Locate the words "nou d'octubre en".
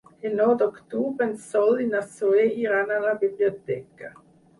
0.37-1.35